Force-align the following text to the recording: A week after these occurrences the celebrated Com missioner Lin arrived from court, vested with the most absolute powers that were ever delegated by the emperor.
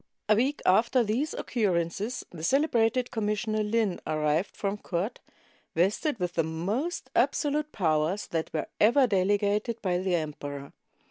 A 0.27 0.35
week 0.35 0.63
after 0.65 1.03
these 1.03 1.35
occurrences 1.35 2.25
the 2.31 2.43
celebrated 2.43 3.11
Com 3.11 3.27
missioner 3.27 3.61
Lin 3.61 4.01
arrived 4.07 4.57
from 4.57 4.79
court, 4.79 5.19
vested 5.75 6.19
with 6.19 6.33
the 6.33 6.43
most 6.43 7.11
absolute 7.15 7.71
powers 7.71 8.25
that 8.25 8.51
were 8.51 8.65
ever 8.79 9.05
delegated 9.05 9.79
by 9.83 9.99
the 9.99 10.15
emperor. 10.15 10.73